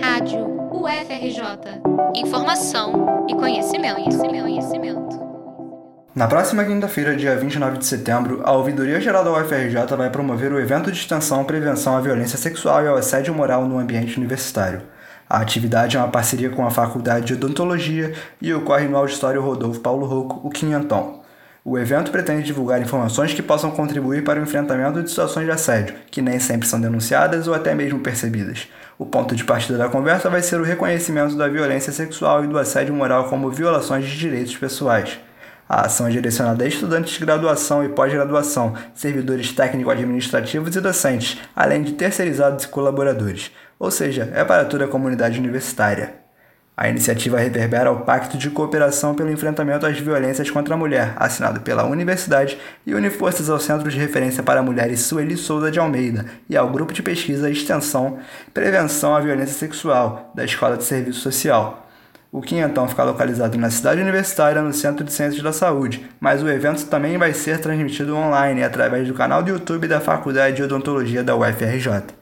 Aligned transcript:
Rádio 0.00 0.46
UFRJ. 0.72 1.82
Informação 2.14 3.26
e 3.28 3.34
conhecimento, 3.34 3.96
conhecimento, 3.96 4.42
conhecimento. 4.42 5.20
Na 6.14 6.26
próxima 6.26 6.64
quinta-feira, 6.64 7.16
dia 7.16 7.36
29 7.36 7.78
de 7.78 7.86
setembro, 7.86 8.40
a 8.44 8.52
Ouvidoria 8.52 9.00
Geral 9.00 9.24
da 9.24 9.32
UFRJ 9.32 9.96
vai 9.96 10.08
promover 10.08 10.52
o 10.52 10.60
evento 10.60 10.90
de 10.90 10.98
extensão 10.98 11.44
Prevenção 11.44 11.96
à 11.96 12.00
Violência 12.00 12.38
Sexual 12.38 12.84
e 12.84 12.88
ao 12.88 12.96
Assédio 12.96 13.34
Moral 13.34 13.66
no 13.66 13.78
Ambiente 13.78 14.16
Universitário. 14.16 14.82
A 15.28 15.40
atividade 15.40 15.96
é 15.96 16.00
uma 16.00 16.08
parceria 16.08 16.50
com 16.50 16.64
a 16.66 16.70
Faculdade 16.70 17.26
de 17.26 17.34
Odontologia 17.34 18.14
e 18.40 18.52
ocorre 18.54 18.86
no 18.86 18.96
Auditório 18.96 19.42
Rodolfo 19.42 19.80
Paulo 19.80 20.06
Rocco, 20.06 20.46
o 20.46 20.50
Quinhentão. 20.50 21.21
O 21.64 21.78
evento 21.78 22.10
pretende 22.10 22.42
divulgar 22.42 22.82
informações 22.82 23.32
que 23.32 23.40
possam 23.40 23.70
contribuir 23.70 24.24
para 24.24 24.40
o 24.40 24.42
enfrentamento 24.42 25.00
de 25.00 25.08
situações 25.08 25.44
de 25.44 25.52
assédio, 25.52 25.94
que 26.10 26.20
nem 26.20 26.40
sempre 26.40 26.66
são 26.66 26.80
denunciadas 26.80 27.46
ou 27.46 27.54
até 27.54 27.72
mesmo 27.72 28.00
percebidas. 28.00 28.66
O 28.98 29.06
ponto 29.06 29.36
de 29.36 29.44
partida 29.44 29.78
da 29.78 29.88
conversa 29.88 30.28
vai 30.28 30.42
ser 30.42 30.60
o 30.60 30.64
reconhecimento 30.64 31.36
da 31.36 31.46
violência 31.46 31.92
sexual 31.92 32.42
e 32.42 32.48
do 32.48 32.58
assédio 32.58 32.92
moral 32.92 33.28
como 33.28 33.48
violações 33.48 34.04
de 34.04 34.18
direitos 34.18 34.56
pessoais. 34.56 35.20
A 35.68 35.86
ação 35.86 36.08
é 36.08 36.10
direcionada 36.10 36.64
a 36.64 36.66
estudantes 36.66 37.12
de 37.14 37.24
graduação 37.24 37.84
e 37.84 37.88
pós-graduação, 37.88 38.74
servidores 38.92 39.52
técnico-administrativos 39.52 40.74
e 40.74 40.80
docentes, 40.80 41.40
além 41.54 41.84
de 41.84 41.92
terceirizados 41.92 42.64
e 42.64 42.68
colaboradores, 42.68 43.52
ou 43.78 43.90
seja, 43.90 44.32
é 44.34 44.44
para 44.44 44.64
toda 44.64 44.86
a 44.86 44.88
comunidade 44.88 45.38
universitária. 45.38 46.21
A 46.74 46.88
iniciativa 46.88 47.38
reverbera 47.38 47.92
o 47.92 48.00
Pacto 48.00 48.38
de 48.38 48.48
Cooperação 48.48 49.14
pelo 49.14 49.30
Enfrentamento 49.30 49.84
às 49.84 49.98
Violências 49.98 50.50
contra 50.50 50.74
a 50.74 50.76
Mulher, 50.76 51.12
assinado 51.16 51.60
pela 51.60 51.84
Universidade, 51.84 52.58
e 52.86 52.94
une 52.94 53.10
forças 53.10 53.50
ao 53.50 53.60
Centro 53.60 53.90
de 53.90 53.98
Referência 53.98 54.42
para 54.42 54.62
Mulheres 54.62 55.00
Sueli 55.00 55.36
Souza 55.36 55.70
de 55.70 55.78
Almeida 55.78 56.24
e 56.48 56.56
ao 56.56 56.70
Grupo 56.70 56.94
de 56.94 57.02
Pesquisa 57.02 57.50
Extensão 57.50 58.18
Prevenção 58.54 59.14
à 59.14 59.20
Violência 59.20 59.54
Sexual, 59.54 60.32
da 60.34 60.44
Escola 60.44 60.78
de 60.78 60.84
Serviço 60.84 61.20
Social. 61.20 61.86
O 62.32 62.40
Quinhentão 62.40 62.88
fica 62.88 63.04
localizado 63.04 63.58
na 63.58 63.70
cidade 63.70 64.00
universitária, 64.00 64.62
no 64.62 64.72
Centro 64.72 65.04
de 65.04 65.12
Ciências 65.12 65.42
da 65.42 65.52
Saúde, 65.52 66.08
mas 66.18 66.42
o 66.42 66.48
evento 66.48 66.86
também 66.86 67.18
vai 67.18 67.34
ser 67.34 67.58
transmitido 67.60 68.16
online 68.16 68.64
através 68.64 69.06
do 69.06 69.12
canal 69.12 69.42
do 69.42 69.50
YouTube 69.50 69.86
da 69.86 70.00
Faculdade 70.00 70.56
de 70.56 70.62
Odontologia 70.62 71.22
da 71.22 71.36
UFRJ. 71.36 72.21